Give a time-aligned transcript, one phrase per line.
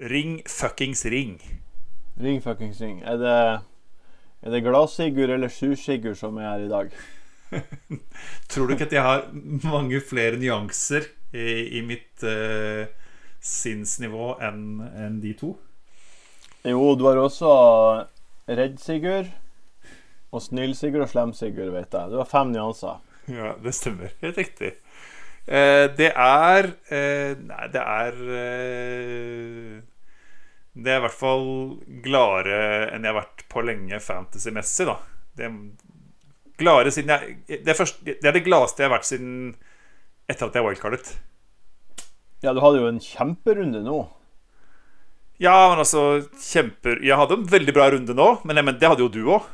[0.00, 1.34] Ring fuckings ring.
[2.16, 3.02] Ring fuckings ring.
[3.04, 3.38] Er det,
[4.40, 6.94] er det gladsigurd eller sursigurd som er her i dag?
[8.48, 9.26] Tror du ikke at jeg har
[9.66, 11.04] mange flere nyanser
[11.36, 12.88] i, i mitt uh,
[13.44, 15.52] sinnsnivå enn en de to?
[16.64, 17.52] Jo, du har også
[18.48, 19.28] Redd-Sigurd
[20.32, 22.08] og Snill-Sigurd og Slem-Sigurd, vet jeg.
[22.08, 23.04] Du har fem nyanser.
[23.28, 24.16] Ja, det stemmer.
[24.24, 24.74] Helt riktig.
[25.44, 29.78] Eh, det er eh, Nei, det er eh,
[30.74, 31.46] Det er i hvert fall
[32.04, 32.58] gladere
[32.94, 34.98] enn jeg har vært på lenge fantasy-messig, da.
[35.36, 35.56] Det er
[36.60, 39.34] gladere siden jeg det er, først, det er det gladeste jeg har vært siden
[40.30, 41.10] etter at jeg wildcardet.
[42.44, 43.98] Ja, du hadde jo en kjemperunde nå.
[45.40, 49.02] Ja, men altså kjemper Jeg hadde en veldig bra runde nå, men, men det hadde
[49.06, 49.48] jo du òg.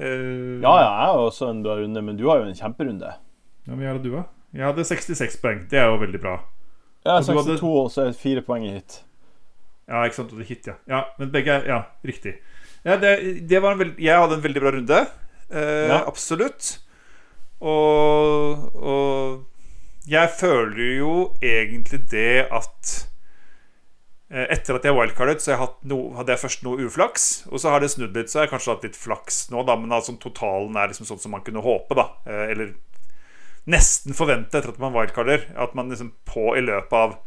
[0.00, 3.10] Uh, Ja, ja, jeg har også en bra runde, men du har jo en kjemperunde.
[3.66, 4.28] Ja, men hadde du òg.
[4.56, 5.64] Jeg hadde 66 poeng.
[5.70, 6.38] Det er jo veldig bra.
[7.04, 9.02] Jeg har Og du hadde- 62, og så er det fire poeng i hit.
[9.90, 10.32] Ja, ikke sant?
[10.32, 10.76] Og det hit, ja.
[10.88, 12.36] ja men begge er Ja, riktig.
[12.86, 13.16] Ja, det,
[13.50, 15.00] det var en veld, jeg hadde en veldig bra runde.
[15.50, 16.00] Eh, Ja.
[16.08, 16.78] Absolutt.
[17.60, 21.14] Og, og jeg føler jo
[21.44, 22.92] egentlig det at
[24.30, 27.26] eh, etter at jeg wildcardet, så jeg hatt no, hadde jeg først noe uflaks.
[27.50, 29.76] Og så har det snudd litt, så har jeg kanskje hatt litt flaks nå, da.
[29.76, 32.06] Men altså, totalen er liksom sånn som man kunne håpe, da.
[32.30, 32.72] Eh, eller
[33.70, 35.50] nesten forvente etter at man wildcarder.
[35.60, 37.18] At man liksom på i løpet av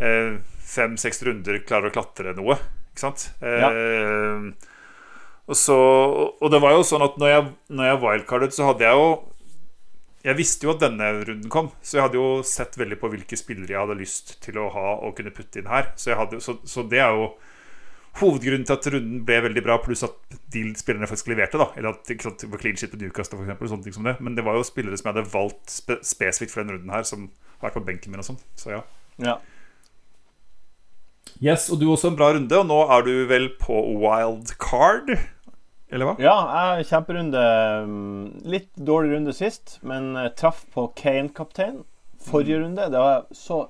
[0.00, 0.40] eh,
[0.70, 2.56] fem-seks runder klarer å klatre noe.
[2.90, 3.26] Ikke sant?
[3.42, 4.46] Eh,
[5.50, 5.76] og, så,
[6.38, 9.10] og det var jo sånn at når jeg, når jeg wildcardet, så hadde jeg jo
[10.20, 13.38] Jeg visste jo at denne runden kom, så jeg hadde jo sett veldig på hvilke
[13.40, 15.94] spillere jeg hadde lyst til å ha og kunne putte inn her.
[15.96, 17.30] Så, jeg hadde, så, så det er jo
[18.18, 20.18] hovedgrunnen til at runden ble veldig bra, pluss at
[20.52, 21.60] de spillerne faktisk leverte.
[21.62, 23.86] da Eller at ikke sant, det var clean shit på Newcastle, for eksempel, og sånne
[23.86, 24.16] ting som det.
[24.20, 27.06] Men det var jo spillere som jeg hadde valgt spe spesifikt for denne runden her,
[27.08, 28.42] som har vært på benken min og sånn.
[28.60, 28.82] Så ja.
[29.24, 29.38] Ja.
[31.40, 35.14] Yes, og du også en bra runde, og nå er du vel på wild card?
[35.90, 36.14] Eller hva?
[36.22, 36.36] Ja,
[36.86, 37.40] kjemperunde.
[37.86, 41.82] mm, Litt dårlig runde sist, men eh, traff på Kane-kaptein
[42.20, 42.88] forrige runde.
[42.92, 43.60] Det var jeg så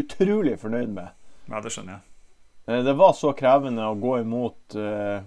[0.00, 1.12] utrolig fornøyd med.
[1.50, 2.02] Ja, det skjønner jeg.
[2.68, 5.20] Eh, Det var så krevende å gå imot uh,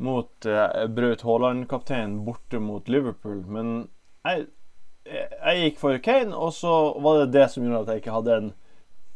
[0.00, 3.88] Mot uh, Braut Haaland-kapteinen borte mot Liverpool, men
[4.24, 4.46] jeg,
[5.04, 6.72] jeg gikk for Kane, og så
[7.04, 8.50] var det det som gjorde at jeg ikke hadde en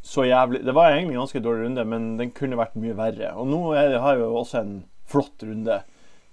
[0.04, 3.30] så jævlig Det var egentlig en ganske dårlig runde, men den kunne vært mye verre.
[3.40, 5.82] Og nå det- har jeg jo også en flott runde.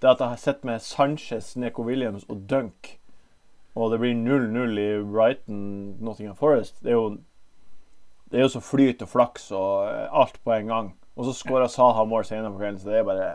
[0.01, 2.97] Det at jeg har sett med Sanchez, Neko Williams og Dunk,
[3.75, 7.17] og det blir 0-0 i Brighton, Nottingham Forest, det er jo
[8.31, 10.93] det er jo så flyt og flaks og eh, alt på en gang.
[11.17, 13.25] Og så skåra Saha mål senere på kvelden, så det er bare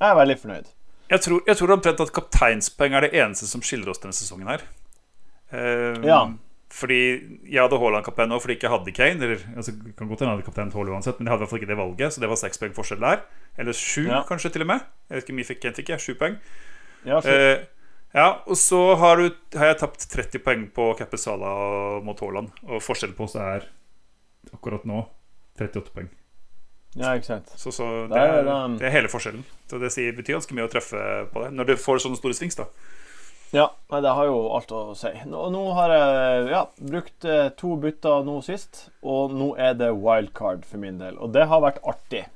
[0.00, 0.68] Jeg er veldig fornøyd.
[1.10, 4.46] Jeg tror, jeg tror omtrent at kapteinspoeng er det eneste som skiller oss denne sesongen
[4.48, 4.62] her.
[5.52, 6.20] Uh, Ja.
[6.70, 6.98] Fordi
[7.50, 9.24] jeg hadde Haaland-kaptein nå fordi jeg ikke hadde Kane.
[9.26, 11.50] Eller, altså, kan godt hende jeg hadde kaptein Haaland uansett, men jeg hadde i hvert
[11.50, 13.24] fall ikke det valget, så det var seks poeng forskjell der.
[13.58, 14.22] Eller sju, Ja.
[14.28, 14.84] kanskje, til og med.
[15.10, 16.00] Jeg vet ikke hvor mye fikk Kane fikk jeg.
[16.06, 16.38] Sju poeng.
[17.04, 17.64] Ja, Eh,
[18.14, 22.50] ja, og så har, du, har jeg tapt 30 poeng på Cappe Sala mot Haaland.
[22.68, 23.66] Og forskjellen på oss er
[24.54, 25.04] akkurat nå
[25.58, 26.08] 38 poeng.
[26.96, 27.50] ja ikke sant.
[27.56, 28.42] Så, så det, er
[28.78, 29.44] det er hele forskjellen.
[29.70, 31.02] Så det betyr ganske mye å treffe
[31.32, 31.52] på det.
[31.54, 32.66] Når du får sånne store svings, da.
[33.50, 33.66] Ja,
[34.00, 35.10] det har jo alt å si.
[35.26, 39.90] Nå, nå har jeg ja, brukt eh, to bytter nå sist, og nå er det
[39.96, 41.18] wildcard for min del.
[41.18, 42.28] Og det har vært artig.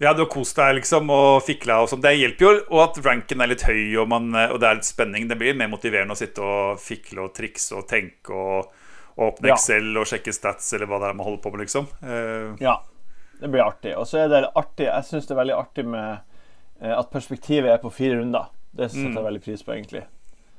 [0.00, 2.00] Ja, du har kost deg liksom og fikla og sånn.
[2.02, 2.52] Det hjelper jo.
[2.72, 5.26] Og at ranken er litt høy og, man, og det er litt spenning.
[5.28, 8.70] Det blir mer motiverende å sitte og fikle og trikse og tenke og,
[9.18, 9.58] og åpne Ja.
[9.58, 11.90] Excel og sjekke stats eller hva det er man holder på med, liksom.
[12.00, 12.56] Uh.
[12.64, 12.78] Ja,
[13.42, 13.92] det blir artig.
[14.00, 16.08] Og så er det artig Jeg syns det er veldig artig med
[16.80, 18.48] eh, at perspektivet er på fire runder.
[18.72, 20.04] Det setter jeg veldig pris på, egentlig.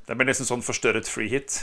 [0.07, 1.61] det blir nesten sånn forstørret free hit,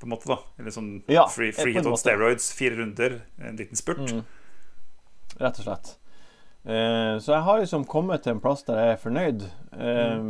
[0.00, 0.28] på en måte.
[0.30, 2.52] da Eller sånn Ja, free, free hit on steroids.
[2.56, 4.06] Fire runder, en liten spurt.
[4.08, 4.22] Mm.
[5.40, 5.90] Rett og slett.
[6.64, 9.44] Eh, så jeg har liksom kommet til en plass der jeg er fornøyd.
[9.76, 10.24] Eh,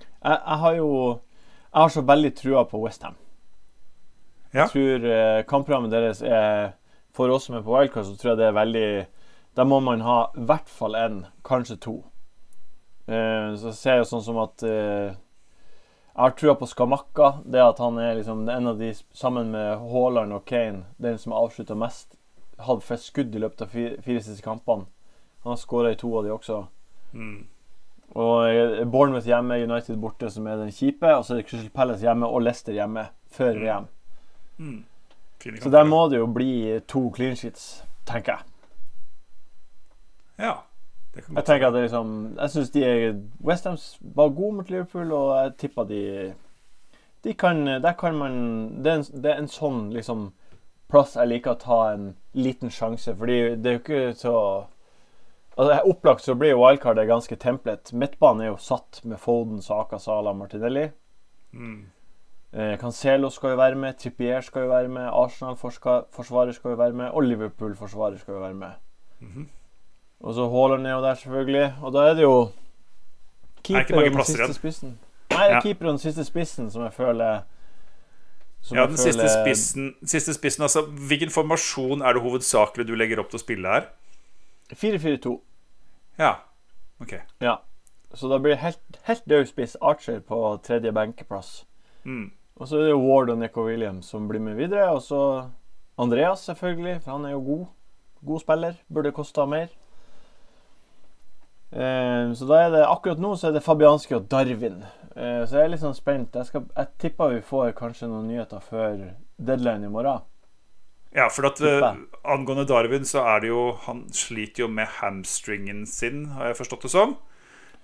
[0.00, 0.90] jeg, jeg har jo
[1.76, 3.16] Jeg har så veldig trua på Westham.
[4.54, 4.64] Ja.
[4.64, 6.72] Jeg tror eh, kampprogrammet deres er
[7.12, 9.06] For oss som er på wildcard, så tror jeg det er veldig
[9.56, 11.96] Da må man ha i hvert fall én, kanskje to.
[13.06, 17.32] Eh, så ser jeg sånn som at eh, Jeg har trua på Skamakka.
[17.44, 21.34] Det at han er liksom en av de, sammen med Haaland og Kane, den som
[21.36, 22.16] har avslutta mest.
[22.58, 24.88] Hadde flest skudd i løpet av fire, fire siste kampene.
[25.44, 26.62] Han har skåra i to av de også.
[27.12, 27.44] Mm.
[28.16, 31.12] Og eh, Bournemouth hjemme, United borte, som er den kjipe.
[31.12, 33.88] Og så er det Crystal Palace hjemme og Leicester hjemme før VM.
[34.56, 34.84] Mm.
[35.62, 38.52] Så der må det jo bli to clean sheets, tenker jeg.
[40.38, 40.54] Ja.
[41.16, 42.82] Jeg tenker at det liksom Jeg syns de
[43.44, 43.76] Westham
[44.14, 46.34] var gode mot Liverpool, og jeg tipper de
[47.24, 48.34] De kan Der kan man
[48.82, 50.32] Det er en, det er en sånn liksom
[50.90, 52.04] plass jeg liker å ta en
[52.38, 53.16] liten sjanse.
[53.18, 54.36] Fordi det er jo ikke så
[55.56, 57.92] Altså, Opplagt så blir wildcardet ganske templet.
[57.92, 60.90] Midtbanen er jo satt med Foden, Saka, Sala, Martinelli.
[61.52, 61.86] Mm.
[62.52, 66.92] Eh, Cancelo skal jo være med, Trippier skal jo være med, Arsenal-forsvarer skal jo være
[66.92, 68.70] med, og Liverpool-forsvarer skal jo være med.
[69.20, 69.48] Mhm.
[70.20, 71.74] Og så Haaland ned der, selvfølgelig.
[71.82, 72.48] Og da er det jo
[73.62, 74.98] keeper mange den siste spissen.
[75.30, 75.60] Nei, Ja.
[75.60, 77.40] keeper og den siste spissen som jeg føler
[78.62, 82.94] som Ja, den siste føler- spissen, siste spissen altså, Hvilken formasjon er det hovedsakelig du
[82.94, 83.84] legger opp til å spille her?
[84.74, 85.40] 4-4-2.
[86.18, 86.34] Ja,
[87.00, 87.12] ok.
[87.40, 87.56] Ja.
[88.14, 91.64] Så da blir det helt, helt død spiss Archer på tredje benkeplass.
[92.04, 92.30] Mm.
[92.56, 94.88] Og så er det Ward og Nico Williams som blir med videre.
[94.90, 95.50] Og så
[95.98, 97.66] Andreas, selvfølgelig, for han er jo god.
[98.26, 98.74] God spiller.
[98.92, 99.68] Burde kosta mer.
[101.76, 104.78] Eh, så da er det akkurat nå så er det Fabianski og Darwin.
[105.16, 106.36] Eh, så jeg er litt sånn spent.
[106.38, 108.96] Jeg, skal, jeg tipper vi får kanskje noen nyheter før
[109.36, 110.24] deadline i morgen.
[111.16, 111.84] Ja, for at eh,
[112.28, 116.82] angående Darwin, så er det jo Han sliter jo med hamstringen sin, har jeg forstått
[116.88, 117.16] det som.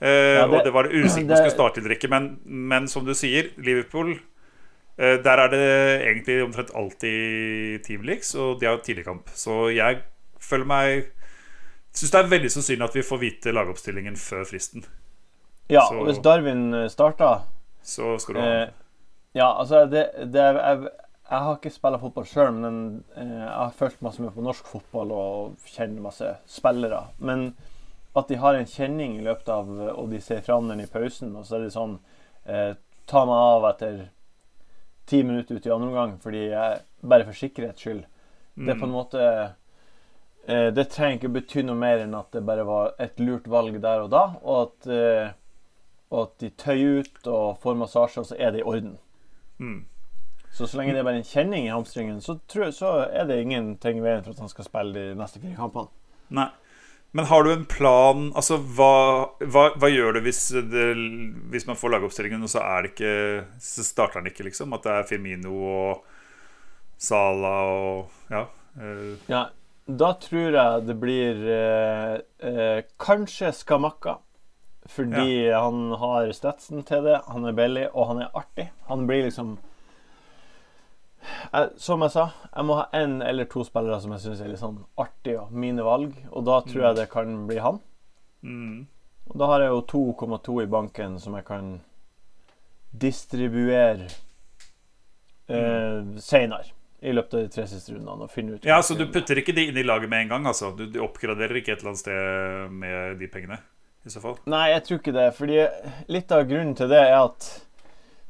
[0.03, 3.05] Eh, Ja, det- og det var usikkert om skulle starte eller ikke, men, men som
[3.07, 4.15] du sier, Liverpool
[4.99, 5.63] eh, Der er det
[6.09, 9.29] egentlig omtrent alltid Team Leaks, og de har tidligkamp.
[9.33, 10.03] Så jeg
[10.41, 11.07] føler meg
[11.93, 14.85] Syns det er veldig sannsynlig at vi får vite lagoppstillingen før fristen.
[15.71, 17.43] Ja, Så- og hvis Darwin eh, starter
[17.83, 18.69] Så skal du ha Eh,
[19.35, 20.83] ja, altså det, det er, jeg,
[21.31, 24.65] jeg har ikke spilt fotball sjøl, men eh, jeg har fulgt masse med på norsk
[24.67, 27.07] fotball og kjenner masse spillere.
[27.19, 27.55] Men
[28.17, 29.69] at de har en kjenning i løpet av
[29.99, 31.99] Og de ser fram den i pausen, og så er det sånn
[32.47, 32.75] eh,
[33.07, 34.09] Ta meg av etter
[35.07, 38.05] ti minutter ut i andre omgang, fordi jeg, bare for sikkerhets skyld.
[38.57, 38.95] Det er på en Mm.
[38.95, 39.55] måte
[40.49, 43.81] eh, Det trenger ikke bety noe mer enn at det bare var et lurt valg
[43.83, 45.33] der og da, og at, eh,
[46.13, 48.99] og at de tøyer ut og får massasje, og så er det i orden.
[49.59, 49.85] Mm.
[50.53, 53.25] Så så lenge det er bare en kjenning i hamstringen, så, tror jeg, så er
[53.31, 55.89] det ingenting i veien for at han skal spille de neste fire kampene.
[56.29, 56.51] Nei.
[57.15, 60.85] Men har du en plan Altså, hva, hva, hva gjør du hvis, det,
[61.53, 63.11] hvis man får lagoppstillingen, og så er det ikke
[63.61, 64.73] Så starter han ikke, liksom?
[64.73, 66.07] At det er Firmino og
[66.97, 68.47] Sala og Ja.
[68.81, 69.43] eh, Ja,
[69.99, 72.15] da tror jeg det blir eh,
[72.49, 74.19] eh, kanskje Skamakka.
[74.91, 78.67] Fordi han har statsen til det, han er billig, og han er artig.
[78.89, 79.53] Han blir liksom
[81.53, 84.51] jeg, Som jeg sa, jeg må ha én eller to spillere som jeg syns er
[84.51, 86.17] litt sånn artig, og mine valg.
[86.33, 87.79] Og da tror jeg det kan bli han.
[88.43, 88.75] mm.
[89.31, 91.69] Og da har jeg jo 2,2 i banken som jeg kan
[92.91, 94.09] distribuere
[95.47, 96.75] eh, seinere.
[97.03, 98.27] I løpet av de tre siste rundene.
[98.27, 100.49] Og finne ut Ja, så du putter ikke de inn i laget med en gang,
[100.53, 100.71] altså?
[100.79, 103.59] Du, du oppgraderer ikke et eller annet sted med de pengene?
[104.07, 104.39] I så fall?
[104.51, 105.29] Nei, jeg tror ikke det.
[105.37, 105.61] Fordi
[106.15, 107.49] litt av grunnen til det er at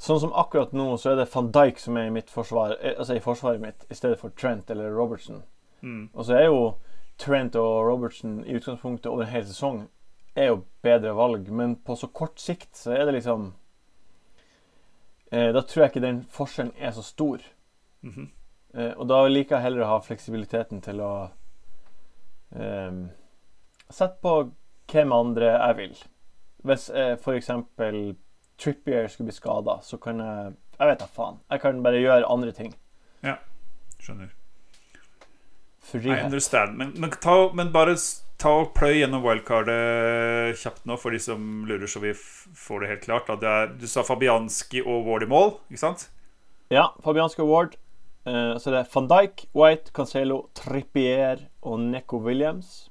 [0.02, 2.96] sånn som akkurat nå, så er det van Dijk som er i mitt forsvar, eh,
[2.98, 5.42] altså i forsvaret mitt, i stedet for Trent eller Robertson.
[5.80, 6.08] Mm.
[6.12, 6.62] Og så er jo
[7.22, 9.84] Trent og Robertson i utgangspunktet over en hel sesong
[10.34, 13.50] er jo bedre valg, men på så kort sikt så er det liksom
[15.30, 17.44] eh, Da tror jeg ikke den forskjellen er så stor.
[18.02, 18.30] Mhm.
[18.72, 21.12] Eh, og da liker jeg heller å ha fleksibiliteten til å
[22.56, 23.02] eh,
[23.92, 24.36] Sette på
[24.92, 25.96] hvem andre jeg vil.
[26.64, 27.50] Hvis eh, f.eks.
[28.62, 31.42] Trippier skulle bli skada, så kan jeg Jeg vet da faen.
[31.50, 32.72] Jeg kan bare gjøre andre ting.
[34.02, 34.32] Skjønner.
[35.94, 36.76] I understand.
[36.78, 37.94] Men, men, ta, men bare
[38.40, 42.90] ta og pløy gjennom wildcardet kjapt nå, for de som lurer, så vi får det
[42.90, 43.30] helt klart.
[43.42, 46.08] Det er, du sa Fabianski og Ward i mål, ikke sant?
[46.72, 47.76] Ja, Fabianski Award.
[48.24, 52.90] Eh, så det er van Dijk, White, Cancelo, Trippier og Neko Williams.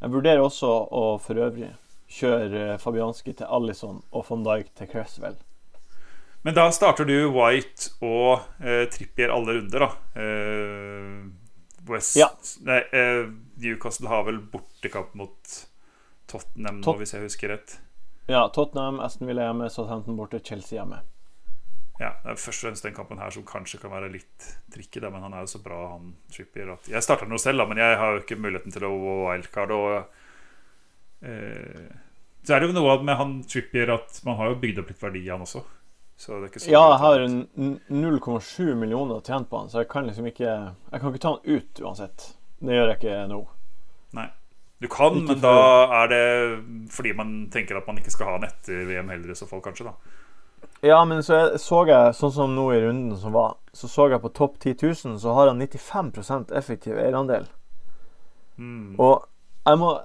[0.00, 1.72] Jeg vurderer også å for øvrig
[2.12, 5.38] kjøre eh, Fabianski til Alison og van Dijk til Cresswell.
[6.46, 10.20] Men da starter du White og eh, Trippier alle runder, da.
[10.22, 11.24] Eh,
[11.90, 12.28] West Ja.
[12.66, 12.80] Nei,
[13.62, 15.58] Newcastle har vel bortekamp mot
[16.26, 17.76] Tottenham nå, hvis jeg husker rett.
[18.26, 20.98] Ja, Tottenham, Aston Villa hjemme, Southampton borte, Chelsea hjemme.
[22.00, 25.00] Ja, Det er først og fremst den kampen her som kanskje kan være litt tricky,
[25.00, 26.74] men han er jo så bra, han Trippier.
[26.74, 29.72] At jeg starter nå selv, da, men jeg har jo ikke muligheten til å wildcard.
[29.72, 29.94] Og
[31.24, 31.88] eh,
[32.44, 35.02] så er det jo noe med han Trippier at man har jo bygd opp litt
[35.02, 35.64] verdi i han også.
[36.16, 40.06] Så det ikke så Ja, jeg har 0,7 millioner tjent på han, så jeg kan
[40.08, 42.28] liksom ikke Jeg kan ikke ta han ut uansett.
[42.60, 43.42] Det gjør jeg ikke nå.
[44.76, 45.52] Du kan, Ikke men da
[46.02, 46.24] er det
[46.92, 49.62] fordi man tenker at man ikke skal ha han etter VM heller, i så fall,
[49.64, 49.88] kanskje.
[49.88, 50.25] da
[50.82, 54.10] Ja, men så jeg- så jeg, sånn som nå i runden som var, så så
[54.10, 57.46] jeg på topp 10 000, så har han 95% effektiv eierandel.
[58.58, 58.96] mm.
[58.98, 59.26] Og
[59.66, 60.00] jeg må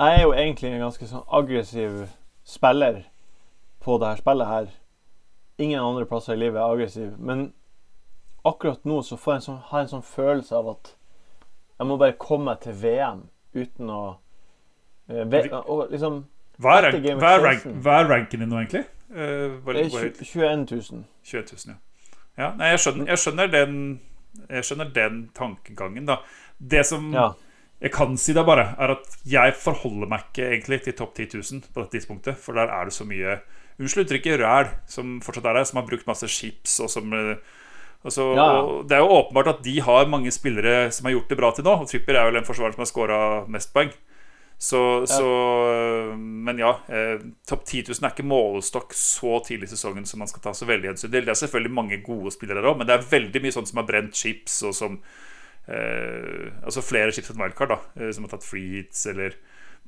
[0.00, 2.08] Jeg er jo egentlig en ganske sånn aggressiv
[2.44, 3.02] spiller
[3.82, 4.66] på det her spillet her.
[5.58, 7.52] Ingen andre plasser i livet er aggressiv, men
[8.44, 10.94] akkurat nå så får jeg en sånn, har jeg en sånn følelse av at
[11.80, 14.16] jeg må bare komme meg til VM uten å
[15.08, 16.24] eh, ve, og liksom
[16.60, 18.84] Hva er, rank, hva er, rank, hva er ranken din nå, egentlig?
[19.10, 21.04] Eh, var, Det er 20 21 000.
[21.24, 22.44] 21 000, ja.
[22.44, 23.76] ja nei, jeg skjønner, jeg skjønner den
[24.50, 26.18] Jeg skjønner den tankegangen, da.
[26.58, 27.32] Det som Ja.
[27.80, 31.26] jeg kan si da bare, er at jeg forholder meg ikke egentlig til topp 10
[31.34, 32.36] 000 på dette tidspunktet.
[32.36, 33.40] For der er det så mye
[33.78, 37.36] Unnskyld uttrykket ræl som fortsatt er der, som har brukt masse chips og som eh,
[38.04, 38.46] og så, Ja,
[38.86, 41.64] Det er jo åpenbart at de har mange spillere som har gjort det bra til
[41.64, 41.74] nå.
[41.82, 43.90] Og Tripper er vel den forsvareren som har scora mest poeng.
[44.58, 45.26] Så, så
[46.18, 46.72] Men ja.
[46.88, 50.54] Eh, Topp 10 000 er ikke målestokk så tidlig i sesongen som man skal ta
[50.56, 51.22] så veldig hensyn til.
[51.22, 53.78] Det er selvfølgelig mange gode spillere der òg, men det er veldig mye sånn som
[53.82, 54.98] har brent chips, og som
[55.68, 57.78] eh, Altså flere chips enn wildcard, da.
[58.00, 59.38] eh, Som har tatt free hits eller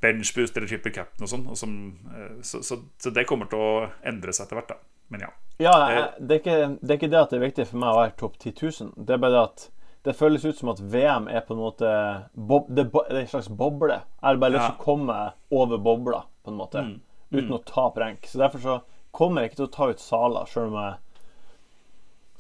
[0.01, 1.77] benchboost eller triple captain og sånn.
[2.15, 3.73] Eh, så, så, så det kommer til å
[4.07, 4.79] endre seg etter hvert, da.
[5.11, 5.33] Men ja.
[5.61, 5.75] Ja,
[6.17, 8.17] det, er ikke, det er ikke det at det er viktig for meg å være
[8.23, 8.55] topp 10
[8.87, 8.95] 000.
[9.05, 9.67] Det er bare det at
[10.03, 11.91] det føles ut som at VM er på en måte
[12.35, 13.99] bob, det, er en slags boble.
[14.01, 14.79] Jeg har bare lyst til Ja.
[14.79, 15.19] å komme
[15.53, 16.83] over bobla, på en måte.
[16.87, 17.01] Mm.
[17.33, 18.25] Uten å tape rank.
[18.27, 18.81] Så derfor så
[19.13, 20.95] kommer jeg ikke til å ta ut Sala, sjøl om jeg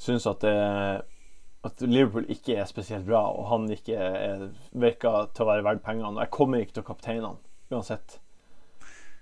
[0.00, 0.54] syns at det
[1.62, 5.82] at Liverpool ikke er spesielt bra, og han ikke er, virker til å være verdt
[5.84, 6.14] pengene.
[6.16, 7.36] Og jeg kommer ikke til å kapteine han,
[7.70, 8.18] uansett.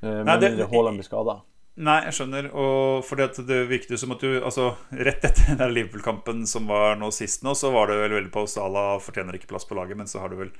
[0.03, 1.41] Nei, Med det- mindre Haaland blir skada.
[1.79, 2.49] Nei, jeg skjønner.
[2.59, 6.99] Og fordi det virket jo som at du Altså, rett etter den Liverpool-kampen som var
[6.99, 9.99] nå sist nå, så var det vel veldig på Salah fortjener ikke plass på laget,
[10.01, 10.51] men så har du vel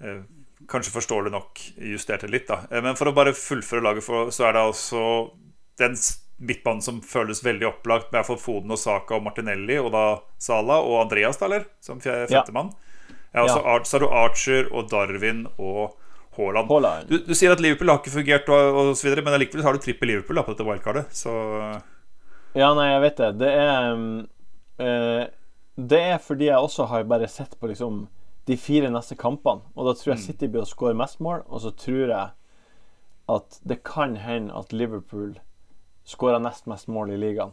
[0.00, 0.22] eh,
[0.70, 2.62] Kanskje forståelig nok justert det litt, da.
[2.70, 5.04] Eh, men for å bare fullføre laget, for, så er det altså
[5.80, 5.96] den
[6.40, 10.04] midtbanen som føles veldig opplagt, med iallfall Foden og Saka og Martinelli, og da
[10.40, 11.66] Salah og Andreas, da, eller?
[11.84, 12.72] Som femtemann.
[12.72, 12.86] Ja.
[13.30, 13.84] Ja, og så Ja.
[13.84, 15.99] Så har du Archer og Darwin og
[16.36, 17.08] Haaland.
[17.10, 19.76] Du, du sier at Liverpool har ikke fungert, og, og så videre, men allikevel har
[19.76, 21.10] du trippel Liverpool da, på dette wildcardet.
[21.16, 21.34] Så
[22.54, 23.30] Ja, nei, jeg vet det.
[23.42, 24.00] Det er
[24.86, 25.26] eh,
[25.90, 28.06] Det er fordi jeg også har bare sett på liksom
[28.48, 29.62] de fire neste kampene.
[29.76, 30.26] Og da tror jeg Mm.
[30.26, 32.30] City blir å skåre mest mål, og så tror jeg
[33.30, 35.36] at det kan hende at Liverpool
[36.08, 37.52] skårer nest mest mål i ligaen.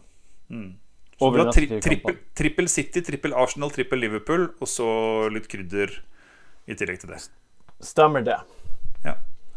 [0.49, 0.75] mm.
[1.19, 4.85] Så du har tri, trippel, trippel City, trippel Arsenal, trippel Liverpool, og så
[5.33, 5.89] litt krydder
[6.69, 7.23] i tillegg til det.
[7.81, 8.35] Stemmer det.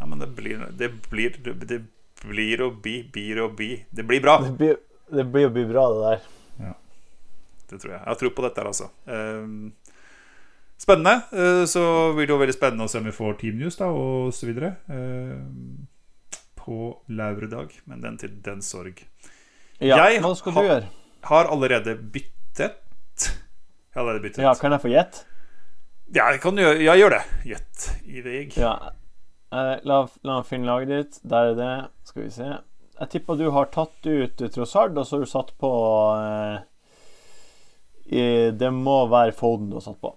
[0.00, 1.83] Ja, ja men det blir Det blir, det
[2.25, 3.85] blir å bli, blir og bli.
[3.90, 4.40] Det blir bra.
[4.45, 4.76] Det blir,
[5.12, 6.26] det blir å bli bra, det der.
[7.71, 8.00] Det tror jeg.
[8.00, 8.88] Jeg har tro på dette her, altså.
[9.07, 9.73] Um,
[10.80, 11.21] spennende.
[11.30, 11.83] Uh, så
[12.16, 14.49] blir det jo veldig spennende å se om vi får Team News da, og så
[14.49, 14.73] videre.
[14.90, 15.38] Uh,
[16.59, 16.80] på
[17.14, 17.76] lauredag.
[17.87, 19.04] Men den til den sorg.
[19.78, 20.88] Ja, Jeg hva skal har- du gjøre?
[21.30, 22.80] Har allerede byttet.
[23.23, 24.42] Jeg har allerede byttet.
[24.42, 25.25] Ja, kan jeg få gjett?
[26.11, 27.23] Ja, jeg kan gjøre, jeg gjør det.
[27.52, 28.57] Gjett i veg.
[28.59, 28.75] Ja.
[29.50, 31.21] Eh, la, la finne laget ditt.
[31.26, 31.73] Der er det.
[32.09, 32.50] Skal vi se.
[33.00, 35.71] Jeg tipper du har tatt ut Trossard, og så har du satt på
[36.21, 36.57] eh,
[38.12, 40.12] i, Det må være Foden du har satt på.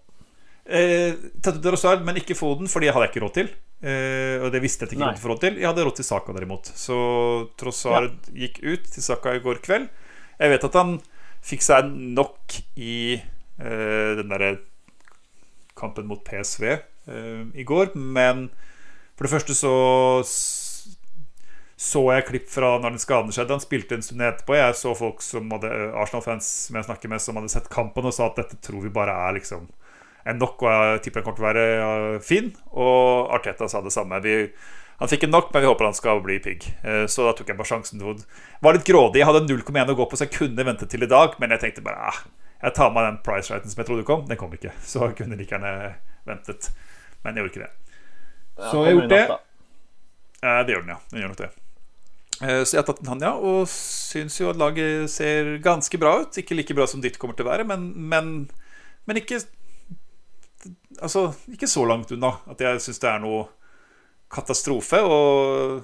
[0.66, 3.54] Eh, tatt ut Trossard, men ikke Foden, fordi jeg hadde ikke råd til.
[3.84, 5.58] Eh, og det visste jeg ikke råd for råd til.
[5.62, 6.70] Jeg hadde råd til Saka, derimot.
[6.80, 6.98] Så
[7.60, 9.90] Trossard gikk ut til Saka i går kveld.
[10.40, 10.98] Jeg vet at han
[11.44, 14.54] fikk seg nok i eh, den derre
[15.80, 18.48] kampen mot PSV eh, i går, men
[19.24, 19.74] for det første så
[21.84, 23.56] så jeg klipp fra når den skaden skjedde.
[23.58, 24.56] Han spilte en stund etterpå.
[24.56, 28.14] Jeg så folk som hadde Arsenal-fans som jeg snakker med, som hadde sett kampen og
[28.16, 29.66] sa at dette tror vi bare er liksom
[30.24, 32.48] en nok, og jeg tipper han kommer til å være fin.
[32.80, 34.22] Og Arteta sa det samme.
[34.24, 34.38] Vi,
[35.02, 36.70] han fikk en nok, men vi håper han skal bli pigg.
[36.88, 38.00] Eh, Så da tok jeg bare sjansen.
[38.00, 38.16] Det
[38.64, 39.20] var litt grådig.
[39.20, 41.36] Jeg hadde 0,1 å gå på, så jeg kunne vente til i dag.
[41.44, 42.24] Men jeg tenkte bare ah,
[42.64, 44.24] jeg tar med den price-righten som jeg trodde kom.
[44.30, 44.72] Den kom ikke.
[44.88, 46.72] Så jeg kunne like gjerne ventet.
[47.26, 47.83] Men jeg gjorde ikke det.
[48.58, 49.24] Så jeg har gjort det.
[50.44, 51.00] Eh, Det gjør den, ja.
[51.12, 51.50] Den gjør nok det.
[52.44, 55.98] Eh, Så jeg har tatt den han, ja, og syns jo at laget ser ganske
[56.02, 56.38] bra ut.
[56.38, 58.34] Ikke like bra som ditt kommer til å være, men, men,
[59.08, 59.42] men ikke
[61.04, 63.48] Altså, ikke så langt unna at jeg syns det er noe
[64.32, 65.02] katastrofe.
[65.04, 65.84] Og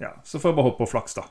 [0.00, 1.26] ja, så får jeg bare håpe på flaks, da.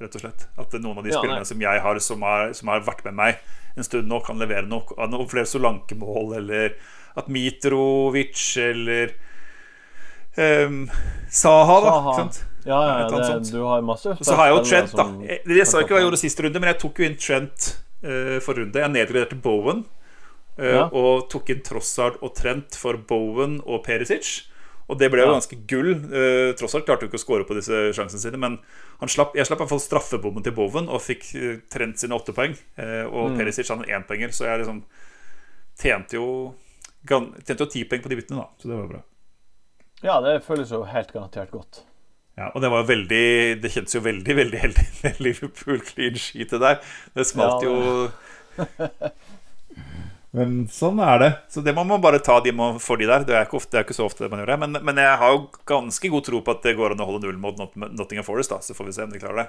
[0.00, 0.44] Rett og slett.
[0.60, 3.16] At noen av de Ja, spillerne som jeg har, som har, som har vært med
[3.20, 3.40] meg
[3.78, 6.74] en stund nå, kan levere noe, noe flere Solanke-mål, eller
[7.20, 9.14] at Mitrovic eller
[10.36, 10.88] um,
[11.30, 11.90] Saha, da.
[11.90, 12.14] Saha.
[12.20, 12.44] Sant?
[12.66, 15.06] Ja, ja, ja det, du har masse Og så har jeg jo Trent, da.
[15.24, 17.70] Jeg, jeg sa ikke hva jeg gjorde siste runde, men jeg tok jo inn Trent
[18.04, 18.82] uh, forrige runde.
[18.84, 19.86] Jeg nedgraderte Bowen.
[20.58, 20.84] uh, Ja.
[20.92, 24.46] Og tok inn Trossard og Trent for Bowen og Perisic.
[24.90, 25.92] Og det ble jo ganske gull.
[26.10, 28.58] Uh, Trossard klarte jo ikke å score på disse sjansene sine, men
[29.00, 31.30] han slapp, jeg slapp i hvert fall straffebommen til Bowen og fikk
[31.72, 32.56] Trent sine åtte poeng.
[33.08, 33.38] og Mm.
[33.38, 34.82] Perisic hadde énpoenger, så jeg liksom
[35.80, 36.26] tjente jo
[37.08, 38.48] Tjente jo ti poeng på de byttene, da.
[38.60, 38.98] Så det var bra.
[40.04, 41.82] Ja, det føles jo helt garantert godt.
[42.38, 43.24] Ja, og det var jo veldig
[43.60, 46.80] Det kjentes jo veldig veldig heldig med Liverpool clean sheet der.
[47.16, 48.10] Det smalt Ja, jo
[50.30, 51.30] Men sånn er det.
[51.50, 53.24] Så det må man bare ta de man får de der.
[53.26, 54.58] Det er ikke, ofte, det er ikke så ofte man gjør det.
[54.62, 57.24] Men, men, jeg har jo ganske god tro på at det går an å holde
[57.24, 58.54] null mot Not Nottingham Forest.
[58.54, 59.48] da Så får vi se om de klarer det.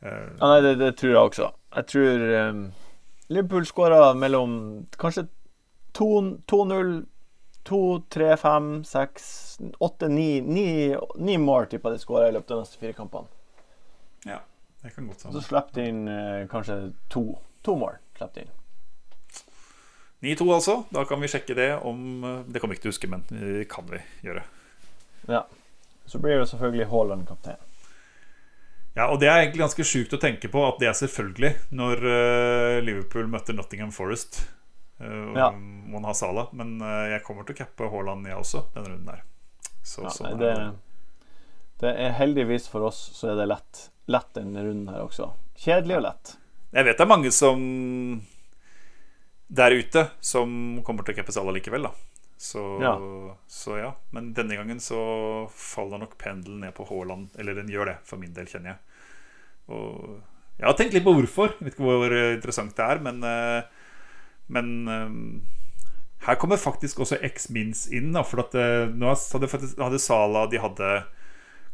[0.00, 1.50] Uh, ja, nei, det, det, tror jeg også.
[1.76, 2.62] Jeg tror um,
[3.28, 4.54] Liverpool skåra mellom
[4.96, 5.26] kanskje
[5.98, 6.94] 2-0,
[7.68, 12.96] 2-3-5, 6, 8, 9 9 mål tipper de skårer i løpet av de neste fire
[12.96, 13.28] kampene.
[14.28, 14.40] Ja,
[14.82, 15.34] det kan godt være.
[15.36, 16.78] Så slipper de inn eh, kanskje
[17.12, 17.24] to,
[17.66, 18.00] to mål.
[18.16, 18.56] Slipper de inn.
[20.20, 20.76] 9-2, altså.
[20.92, 23.24] Da kan vi sjekke det om eh, Det kommer vi ikke til å huske, men
[23.30, 24.44] det kan vi gjøre.
[25.28, 25.44] Ja.
[26.10, 27.60] Så blir det selvfølgelig Haaland kaptein.
[28.96, 32.00] Ja, og det er egentlig ganske sjukt å tenke på at det er selvfølgelig når
[32.02, 34.42] uh, Liverpool møtte Nottingham Forest.
[35.00, 35.50] Uh, ja.
[35.90, 39.12] Man har Sala, men uh, jeg kommer til å cappe Haaland, jeg også, denne runden
[39.14, 39.22] der.
[39.80, 40.50] Så, ja, sånn det,
[41.80, 43.86] det, er heldigvis for oss så er det lett.
[44.10, 45.30] Lett denne runden her også.
[45.60, 46.34] Kjedelig og lett.
[46.70, 47.64] Jeg vet det er mange som
[49.50, 50.52] der ute som
[50.86, 51.94] kommer til å cappe Sala likevel, da.
[52.40, 52.94] Så ja.
[53.50, 53.88] så ja.
[54.16, 55.00] Men denne gangen så
[55.52, 57.34] faller nok pendelen ned på Haaland.
[57.40, 59.02] Eller den gjør det, for min del, kjenner jeg.
[59.76, 60.20] Og
[60.60, 61.52] jeg har tenkt litt på hvorfor.
[61.56, 63.79] Jeg vet ikke hvor interessant det er, men, eh,
[64.50, 65.14] men eh,
[66.26, 68.12] her kommer faktisk også X-Mins inn.
[68.12, 69.48] Da, for at uh, nå hadde,
[69.80, 70.90] hadde Sala De hadde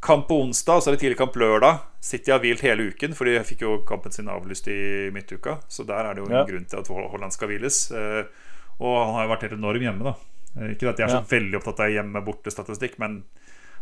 [0.07, 1.81] Kamp på onsdag, og så er det tidlig kamp lørdag.
[2.05, 5.57] City har hvilt hele uken, for de fikk jo kampen sin avlyst i midtuka.
[5.73, 6.43] Så der er det jo en ja.
[6.47, 7.79] grunn til at Holland skal hviles.
[7.91, 8.29] Eh,
[8.77, 10.13] og han har jo vært helt enorm hjemme, da.
[10.61, 11.29] Eh, ikke at jeg er så ja.
[11.33, 13.23] veldig opptatt av hjemme-borte-statistikk, men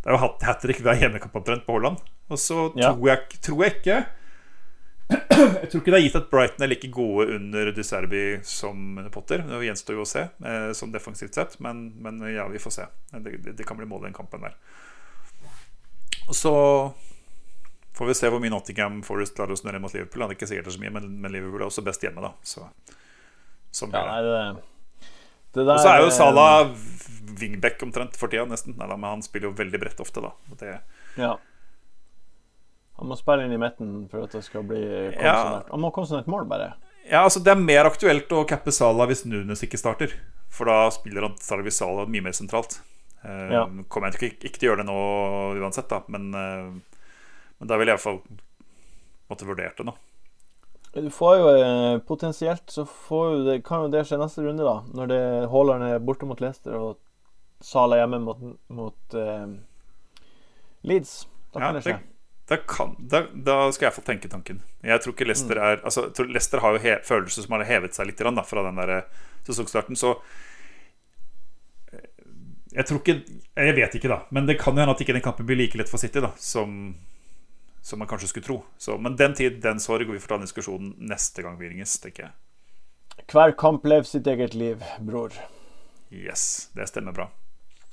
[0.04, 2.00] det er jo hat trick hver hjemmekamp omtrent på Holland.
[2.30, 2.94] Og så ja.
[2.94, 3.98] tror, jeg, tror jeg ikke
[5.08, 8.96] jeg tror ikke det er gitt at Brighton er like gode under De Serbi som
[9.12, 9.44] Potter.
[9.44, 11.58] Det gjenstår jo å se, eh, som defensivt sett.
[11.64, 12.87] Men, men, ja, vi får se.
[13.12, 14.56] Det, det, det kan bli mål i den kampen der.
[16.28, 16.54] Og så
[17.94, 20.25] får vi se hvor mye Nottingham Forest klarer å snurre mot Liverpool.
[20.25, 22.25] Det er ikke sikkert det er så mye, men, men, Liverpool er også best hjemme,
[22.25, 22.32] da.
[22.46, 22.64] Så,
[23.75, 25.11] sånn ja, nei, det,
[25.58, 26.70] det Og så er jo Salah
[27.34, 28.76] wingback omtrent for tida, nesten.
[28.78, 30.32] Nei, men han spiller jo veldig bredt ofte, da.
[30.61, 30.78] Det,
[31.20, 31.34] ja.
[33.00, 35.66] Han må spille inn i midten for at det skal bli konsonert.
[35.66, 35.72] Ja.
[35.72, 36.72] Han må konsonert mål, bare.
[37.04, 40.14] Ja, altså Det er mer aktuelt å cappe Salah hvis Nunes ikke starter.
[40.54, 42.78] For da spiller han Sarvis Salah mye mer sentralt.
[43.24, 43.66] Uh, ja.
[43.90, 44.98] Kommer jeg ikke, ikke, til å gjøre det nå
[45.64, 47.07] uansett, da, men, uh,
[47.59, 48.20] men da vil jeg iallfall
[49.30, 49.96] måtte vurdert det nå.
[50.94, 54.76] Du får jo eh, potensielt så jo det, kan jo det skje neste runde, da.
[54.94, 57.00] Når det Haaland er borte mot Leicester og
[57.64, 59.48] Sala hjemme mot, mot eh,
[60.87, 61.24] Leeds.
[61.50, 61.96] Da kan ja, det skje.
[62.48, 64.59] Da, kan, da, da, skal jeg få tenke tanken.
[64.85, 65.64] Jeg tror ikke Leicester mm.
[65.64, 68.80] er Altså, Leicester har jo he, følelser som har hevet seg litt da, fra den
[68.83, 69.07] der
[69.46, 69.96] sesongstarten.
[69.96, 70.18] Så
[72.74, 73.22] jeg tror ikke
[73.54, 74.20] Jeg vet ikke, da.
[74.35, 76.35] Men det kan jo hende at ikke den kampen blir like lett for City da
[76.37, 76.94] som,
[77.80, 78.59] som man kanskje skulle tro.
[78.76, 80.11] Så, men den tid, den sorg.
[80.11, 83.24] Vi får ta den diskusjonen neste gang vi ringes, tenker jeg.
[83.30, 85.33] Hver kamp lever sitt eget liv, bror.
[86.11, 86.68] Yes.
[86.74, 87.30] Det stemmer bra.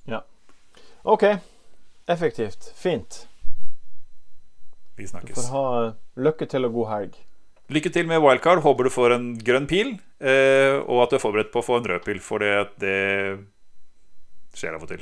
[0.10, 0.26] Ja.
[1.04, 1.24] OK.
[2.10, 2.74] Effektivt.
[2.76, 3.28] Fint.
[5.02, 5.34] Vi snakkes.
[5.34, 5.70] Du får ha
[6.22, 7.16] lykke til og god helg.
[7.74, 8.62] Lykke til med wildcard.
[8.62, 11.80] Håper du får en grønn pil, eh, og at du er forberedt på å få
[11.80, 12.20] en rød pil.
[12.22, 13.00] For det, det
[14.54, 15.02] skjer av og til.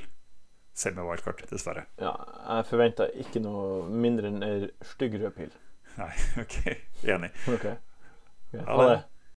[0.79, 1.83] Selv med wildcard, dessverre.
[1.99, 2.13] Ja,
[2.45, 5.51] jeg forventer ikke noe mindre enn ei stygg rød pil.
[5.99, 6.11] Nei,
[6.45, 6.57] OK.
[7.03, 7.33] Enig.
[7.57, 7.75] Okay.
[8.53, 8.63] okay.
[8.69, 8.99] Ha det.